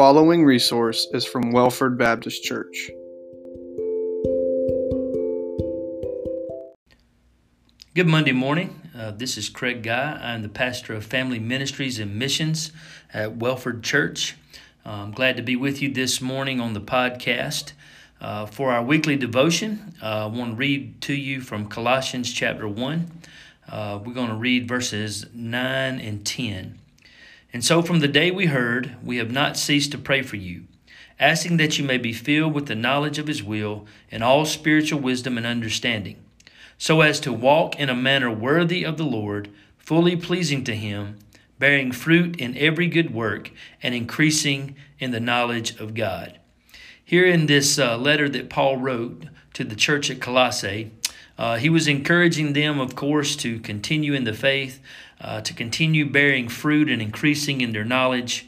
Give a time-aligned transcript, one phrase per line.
[0.00, 2.90] following resource is from Welford Baptist Church.
[7.94, 8.80] Good Monday morning.
[8.96, 10.18] Uh, this is Craig Guy.
[10.22, 12.72] I'm the pastor of Family Ministries and Missions
[13.12, 14.38] at Welford Church.
[14.86, 17.72] Uh, I'm glad to be with you this morning on the podcast.
[18.22, 22.66] Uh, for our weekly devotion, uh, I want to read to you from Colossians chapter
[22.66, 23.10] 1.
[23.68, 26.78] Uh, we're going to read verses 9 and 10.
[27.52, 30.64] And so from the day we heard, we have not ceased to pray for you,
[31.18, 35.00] asking that you may be filled with the knowledge of His will and all spiritual
[35.00, 36.16] wisdom and understanding,
[36.78, 41.18] so as to walk in a manner worthy of the Lord, fully pleasing to Him,
[41.58, 43.50] bearing fruit in every good work,
[43.82, 46.38] and increasing in the knowledge of God.
[47.04, 50.92] Here in this uh, letter that Paul wrote to the church at Colossae,
[51.40, 54.78] uh, he was encouraging them, of course, to continue in the faith,
[55.22, 58.46] uh, to continue bearing fruit and increasing in their knowledge.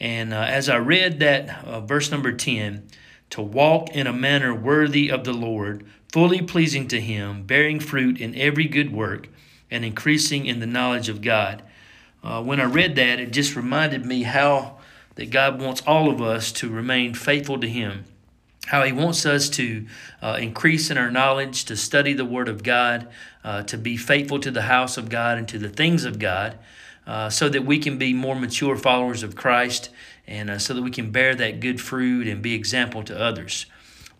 [0.00, 2.88] And uh, as I read that uh, verse number 10,
[3.30, 8.20] to walk in a manner worthy of the Lord, fully pleasing to Him, bearing fruit
[8.20, 9.28] in every good work,
[9.70, 11.62] and increasing in the knowledge of God.
[12.24, 14.78] Uh, when I read that, it just reminded me how
[15.14, 18.04] that God wants all of us to remain faithful to Him
[18.72, 19.84] how he wants us to
[20.22, 23.06] uh, increase in our knowledge, to study the Word of God,
[23.44, 26.58] uh, to be faithful to the house of God and to the things of God,
[27.06, 29.90] uh, so that we can be more mature followers of Christ
[30.26, 33.66] and uh, so that we can bear that good fruit and be example to others.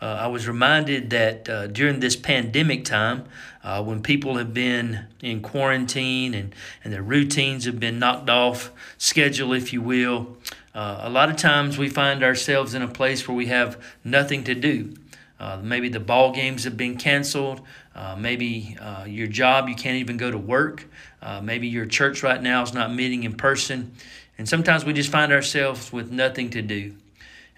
[0.02, 3.24] Uh, I was reminded that uh, during this pandemic time,
[3.62, 9.54] when people have been in quarantine and, and their routines have been knocked off schedule,
[9.54, 10.36] if you will,
[10.74, 14.44] uh, a lot of times we find ourselves in a place where we have nothing
[14.44, 14.94] to do.
[15.38, 17.60] Uh, maybe the ball games have been canceled.
[17.94, 20.86] Uh, maybe uh, your job, you can't even go to work.
[21.20, 23.92] Uh, maybe your church right now is not meeting in person.
[24.38, 26.94] And sometimes we just find ourselves with nothing to do.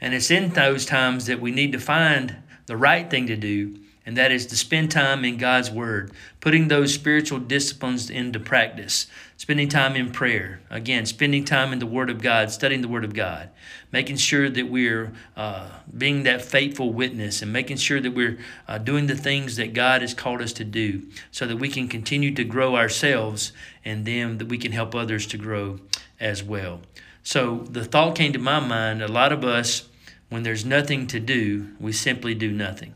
[0.01, 2.37] And it's in those times that we need to find
[2.67, 6.69] the right thing to do and that is to spend time in God's Word, putting
[6.69, 9.07] those spiritual disciplines into practice,
[9.39, 13.05] spending time in prayer, again, spending time in the Word of God, studying the Word
[13.05, 13.49] of God,
[13.91, 18.39] making sure that we're uh, being that faithful witness and making sure that we're
[18.69, 21.89] uh, doing the things that God has called us to do so that we can
[21.89, 23.53] continue to grow ourselves
[23.85, 25.81] and then that we can help others to grow
[26.21, 26.81] as well.
[27.23, 29.89] So the thought came to my mind a lot of us,
[30.29, 32.95] when there's nothing to do, we simply do nothing.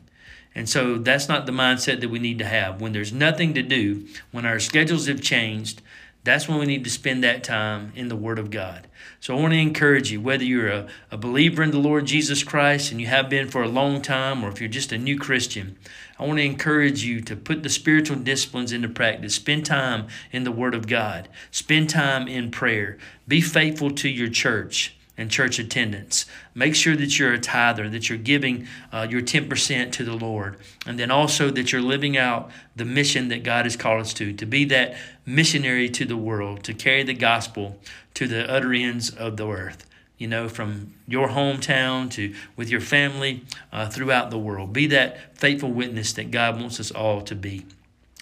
[0.58, 2.80] And so that's not the mindset that we need to have.
[2.80, 5.82] When there's nothing to do, when our schedules have changed,
[6.24, 8.88] that's when we need to spend that time in the Word of God.
[9.20, 12.42] So I want to encourage you, whether you're a, a believer in the Lord Jesus
[12.42, 15.16] Christ and you have been for a long time, or if you're just a new
[15.16, 15.78] Christian,
[16.18, 19.36] I want to encourage you to put the spiritual disciplines into practice.
[19.36, 22.98] Spend time in the Word of God, spend time in prayer,
[23.28, 26.24] be faithful to your church and church attendance.
[26.54, 30.56] Make sure that you're a tither, that you're giving uh, your 10% to the Lord,
[30.86, 34.32] and then also that you're living out the mission that God has called us to,
[34.32, 34.96] to be that
[35.26, 37.78] missionary to the world, to carry the gospel
[38.14, 39.84] to the utter ends of the earth.
[40.16, 44.72] You know, from your hometown to with your family uh, throughout the world.
[44.72, 47.66] Be that faithful witness that God wants us all to be.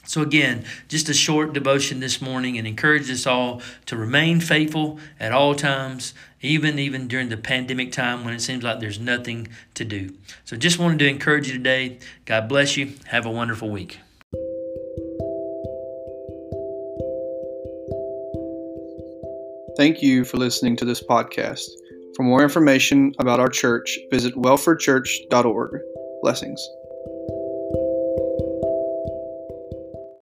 [0.07, 4.99] So, again, just a short devotion this morning and encourage us all to remain faithful
[5.19, 9.49] at all times, even even during the pandemic time when it seems like there's nothing
[9.75, 10.15] to do.
[10.45, 11.99] So, just wanted to encourage you today.
[12.25, 12.95] God bless you.
[13.07, 13.99] Have a wonderful week.
[19.77, 21.67] Thank you for listening to this podcast.
[22.17, 25.81] For more information about our church, visit welfordchurch.org.
[26.23, 26.67] Blessings.